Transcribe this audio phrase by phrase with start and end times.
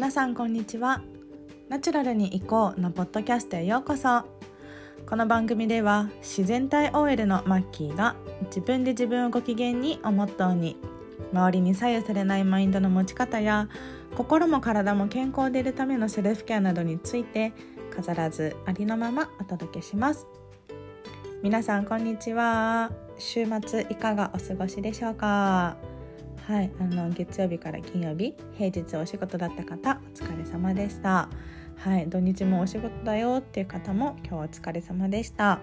[0.00, 1.02] 皆さんこんにちは。
[1.68, 4.22] ナチュラルに行こうのポッドキャストへようこそ。
[5.06, 8.16] この番組では自然体 OL のマッキーが
[8.46, 10.78] 自分で自分をご機嫌にをモットーに
[11.34, 13.68] 周りに左右されないマインドの持ち方や
[14.16, 17.52] 心も体も健康でいるためのセルフケアなどについて
[17.94, 20.26] 飾らずありのままお届けします。
[21.42, 22.90] 皆さんこんにちは。
[23.18, 25.89] 週末いかがお過ごしでしょうか？
[26.50, 31.28] はいあの月曜日から金曜日平日お仕事だった方お疲れ様でした
[31.76, 35.60] はい土日もお仕事だよっていう方も今日お疲れ様でした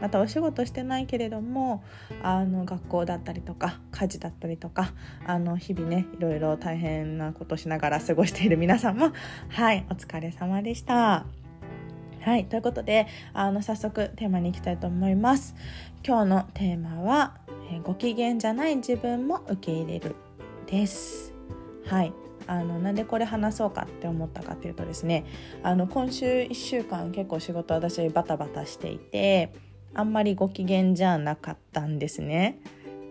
[0.00, 1.84] またお仕事してないけれども
[2.20, 4.92] あの学校だったりとか家事だったりとか
[5.24, 9.12] あの日々ねいろいろ大変なことしながら過ごしている皆さんも
[9.50, 11.26] はいお疲れ様でした。
[12.22, 15.54] はいということであの早速テーマに行きたいと思います。
[16.06, 17.38] 今日のテーマは、
[17.82, 20.14] ご機嫌じゃない自分も受け入れる
[20.74, 21.32] です。
[21.86, 22.12] はい
[22.46, 25.24] あのなんでこれ話そうかって思ったかというとですね
[25.62, 29.54] あの今週1週間結構仕事私バタバタしていて
[29.94, 32.58] あんまりご機嫌じゃなかったんですね。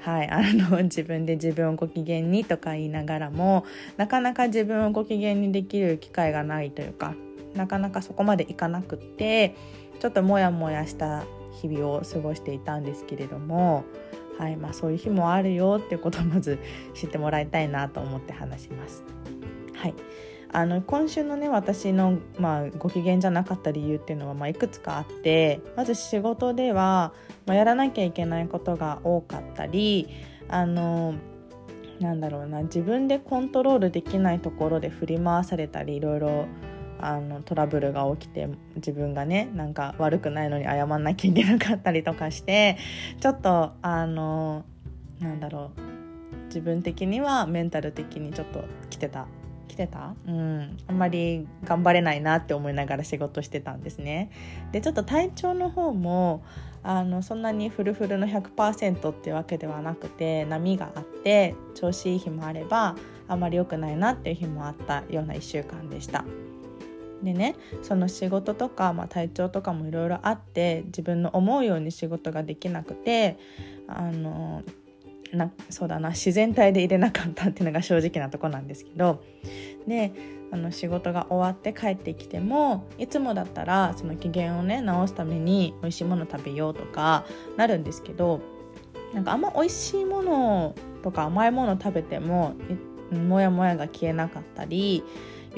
[0.00, 7.14] はい、あの自分で自分をご機嫌にとか言いながらもなかなか自分をご機嫌にできる機会がないというか
[7.54, 9.56] なかなかそこまでいかなくって
[9.98, 11.24] ちょっとモヤモヤした
[11.60, 13.84] 日々を過ごしていたんですけれども、
[14.38, 16.58] はいまあ、そういう日もあるよっていうことをまず
[16.94, 19.02] 知ってもらいたいなと思って話します。
[19.74, 19.94] はい
[20.50, 27.12] あの今週のね私の、まあ、ご機嫌じゃなかった理由っていうのは、まあ、いくつかあってまず仕事では、
[27.44, 30.08] まあ、やらなきゃいけないことが多かったり
[30.48, 31.14] あの
[32.00, 36.46] なんだろうな自分でコントロールできないところで振り回されたりいろいろ
[37.00, 42.76] あのトラブルが起きて自分がねなんか悪くないのに謝んなきゃいけなかったりとかして
[43.20, 44.64] ちょっとあの
[45.20, 45.80] なんだろう。
[46.48, 49.26] 自分的にはメンタル的にちょっと来てた。
[49.68, 50.14] 来てた？
[50.26, 50.78] うん。
[50.86, 54.30] あんまり頑張れないなって思いながら仕事してたんですね。
[54.72, 56.42] でちょっと体調の方も
[56.82, 62.96] あのそんなにフルフルの100%ってわけではなくて波があって調子いい日もあれば
[63.28, 66.24] あんまり良くないなっていう日もあったような1週間でした。
[67.22, 73.38] でねその仕事とか、まあ、体調とかもいろいろあって自分の思うように仕事ができなくて
[73.86, 74.62] あの
[75.32, 79.22] なそうだな自然体で入れなかったっていうのが正直なとこなんですけど
[79.86, 80.12] で
[80.50, 87.26] あの仕事が終わって帰ってきてもいつもだったらその機嫌をね直すために美味しいもの食べようとか
[87.56, 88.40] なるんですけど
[89.12, 92.54] なんかあんま美味しいものとか甘いもの食べても
[93.12, 95.02] モヤモヤが消えなかったり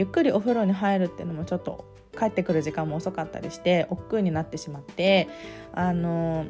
[0.00, 1.84] ゆっくりお風呂に入るっていうのもちょっと
[2.18, 5.28] 帰ってくる時間も遅かったりして億劫になってしまって
[5.74, 6.46] あの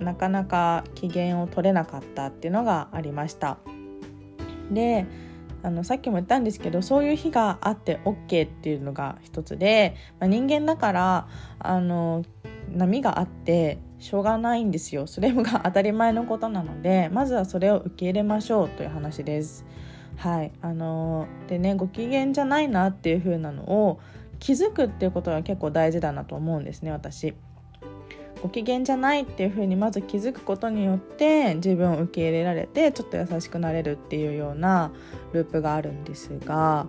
[0.00, 3.58] なかなか機嫌を取れなかったっていうのがありました
[4.72, 5.06] で
[5.62, 11.28] あのさっきも言ったんですけどそういう日があって OK っていうのが一つで、まあ、人間だから
[11.60, 12.24] あの
[12.70, 19.64] 波があってしょうがないんですよそれが当たり前のことなのでまずはそれを受け入れましょうという話です。
[20.16, 24.00] はいあのでねご機嫌じゃないなっていう風なのを
[24.38, 27.34] 気づくっていうことが結構大事だなと思うんですね私。
[28.42, 34.92] ご機嫌じゃないっていう風にまず気づくことによって自分を受け入れられてちょっと優しくなれるっていうような
[35.32, 36.86] ループがあるんですが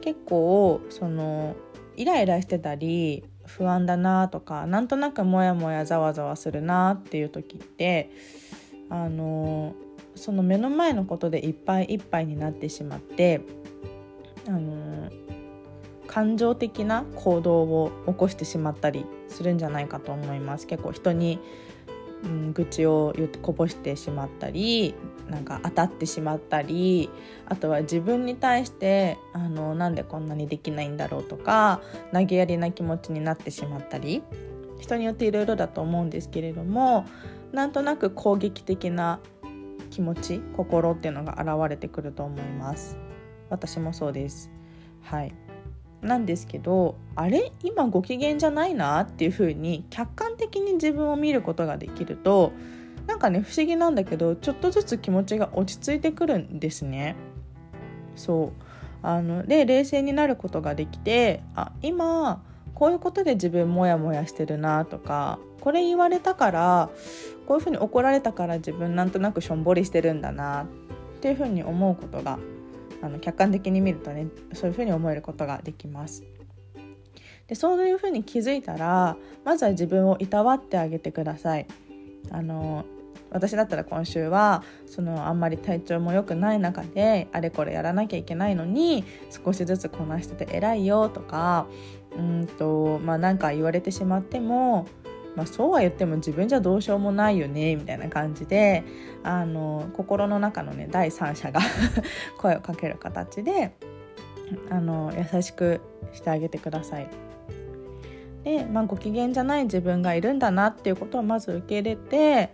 [0.00, 1.56] 結構その
[1.96, 8.10] イライラしてたり不安だなとかなんとなくモヤモヤざわざわするなっていう時って
[8.88, 9.74] あの
[10.14, 13.40] その目の前のことでいっぱいいっぱいになってしまって
[14.46, 15.10] あの
[16.06, 20.66] 感情的な行動を起こしてしまったりするんじゃないかと思います。
[20.66, 21.40] 結構人に、
[22.24, 24.94] うん、愚痴を言ってこぼしてしまったり
[25.28, 27.10] なんか当たってしまったり
[27.46, 31.80] あとは自分に対してあのなんでこんなにできないんだろうとか
[32.12, 34.22] 投げやりな気持ちになってしまったり
[34.80, 37.06] 人によっていろいろだと思うんですけれども
[37.52, 39.20] なんとなく攻撃的な
[39.94, 42.98] 気持ち心っていうのが現れてくると思います。
[43.48, 44.50] 私もそうです。
[45.02, 45.32] はい。
[46.02, 52.52] なんですけどあれ今ご機嫌じゃないなっていう風に客観的に自分を見ることができると
[53.06, 57.14] なんかね不思議なんだけどちょっとずつ気持ちが落ち着いてくるんですね。
[58.16, 58.64] そう。
[59.06, 62.42] あので冷静になることができてあ今
[62.74, 66.90] こういうことで自分モヤモヤしてるなとかこれ言われたから
[67.46, 70.66] こういうふうに怒られたから自分なんとなくしょんぼりしてるんだなっ
[71.20, 72.38] ていうふうに思うことが
[73.02, 76.24] あの客観的に見るとねそういうふうに思えることができます。
[77.46, 81.66] でそういうふうに気づいたらまずは自分をいたわってあげてください。
[82.30, 82.84] あの
[83.34, 89.04] 私だったら今週はそのあんまり体調も良くない中であれこれやらなきゃいけないのに
[89.44, 91.66] 少しずつこなしてて偉いよとか
[92.16, 94.86] うんとまあなんか言われてしまっても
[95.34, 98.84] まあ、そうは言っても自分じゃどうしようもないよねみたいな感じで
[99.24, 101.60] あの心の中のね第三者が
[102.38, 103.74] 声をかける形で
[104.70, 105.80] あの優しく
[106.12, 107.08] してあげてください。
[108.44, 112.52] で、まあ、ご機嫌じゃない自分がいるんだなっていうことをまず受け入れて、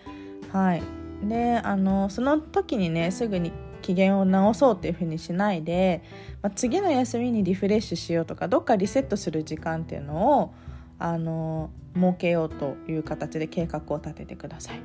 [0.52, 0.82] はい、
[1.23, 3.52] であのその時にねすぐに
[3.82, 6.02] 機嫌を直そうっていうふうにしないで、
[6.43, 10.55] まあ、次の休みにリフレッシュしようとかどっかリセットする時間っていうのを
[10.99, 14.81] あの設けようという形で計画を立ててください。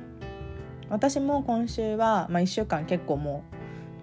[0.88, 3.56] 私も今週は、まあ、1週間結構もう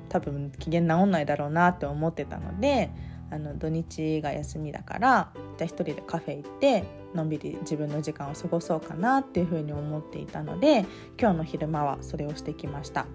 [0.10, 2.92] 多分機嫌直んないだろうなって思ってたので
[3.31, 6.83] あの土日が休みだからじゃあ一人でカフェ行って
[7.15, 10.86] のんびり自分の時間を過ごそうかなっていうふうに思っていたので
[11.19, 13.06] 今日の昼間はそれをしてきました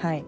[0.00, 0.24] はい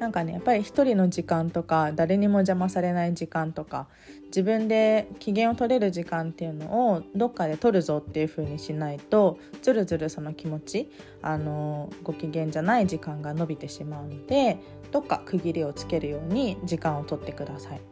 [0.00, 3.86] なんかねやっぱり一人の時間とか誰にも邪魔されない時間とか
[4.26, 10.90] 自分で機嫌を取れる時間っていうのをどっかで取るぞっていう風にしないとずるずるその気持ち
[11.20, 14.56] あのご機嫌じゃない時間が伸びてしまうので
[14.90, 17.89] どっか区切りをつけるように時間を取ってください。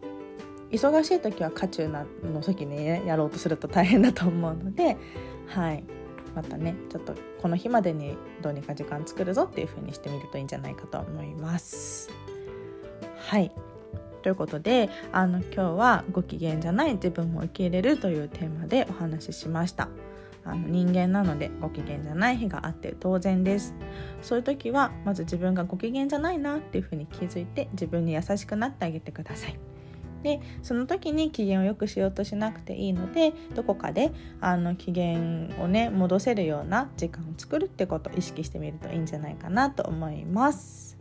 [0.70, 2.06] 忙しい時は渦中の
[2.42, 4.96] 時にねやろうとすると大変だと思うので
[5.46, 5.84] はい
[6.34, 12.10] またねちょっとこの日までにどうにか時間作るぞっていう風にしてみるといいんじゃないかと思います。
[13.18, 13.52] はい
[14.22, 19.88] ということであの今日はご機嫌じゃない自分を受け入れるというテーマでお話ししました。
[20.44, 23.74] あの人間なのでご機嫌じゃない日があって当然です
[24.22, 29.58] そういう時はまず自分がご機嫌じゃないなっていうふうに気づいて自分に優しくなってあげてください
[30.22, 35.18] でその時に機嫌を良くしようとしなくていいのでどこかであの機嫌
[35.62, 40.96] をね戻せるような時間を作るってことを意識してみるといいんじゃないかなと思います。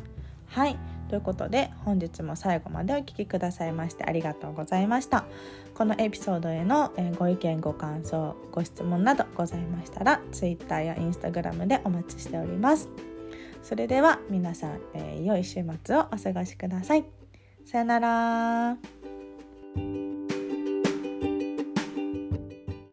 [0.48, 0.78] はい。
[1.10, 5.26] ということで本日も最後までお聴きくださいましてありがとうございました。
[5.74, 12.90] このエピソードへのご意見ご感想ご質問などございましたら Twitter や Instagram でお待ちしております。
[13.64, 17.06] それでは皆さん、えー、良い週末をお過ごしください。
[17.66, 18.97] さよなら。